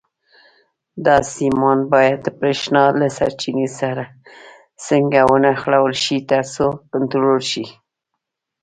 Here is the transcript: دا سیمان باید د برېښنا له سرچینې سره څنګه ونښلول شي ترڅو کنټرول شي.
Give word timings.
دا 1.05 1.15
سیمان 1.33 1.79
باید 1.93 2.17
د 2.23 2.27
برېښنا 2.39 2.83
له 2.99 3.07
سرچینې 3.17 3.67
سره 3.79 4.03
څنګه 4.87 5.19
ونښلول 5.31 5.93
شي 6.03 6.17
ترڅو 6.29 6.67
کنټرول 6.91 7.39
شي. 7.51 7.65